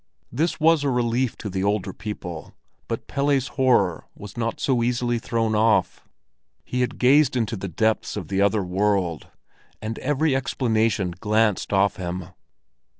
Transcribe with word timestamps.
This 0.31 0.59
was 0.59 0.83
a 0.83 0.89
relief 0.89 1.37
to 1.37 1.47
the 1.47 1.63
older 1.63 1.93
people, 1.93 2.55
but 2.87 3.05
Pelle's 3.05 3.49
horror 3.49 4.05
was 4.15 4.35
not 4.35 4.59
so 4.59 4.81
easily 4.81 5.19
thrown 5.19 5.53
off. 5.53 6.03
He 6.65 6.81
had 6.81 6.97
gazed 6.97 7.35
into 7.35 7.55
the 7.55 7.67
depths 7.67 8.17
of 8.17 8.27
the 8.27 8.41
other 8.41 8.63
world, 8.63 9.27
and 9.79 9.99
every 9.99 10.35
explanation 10.35 11.11
glanced 11.21 11.71
off 11.71 11.97
him. 11.97 12.29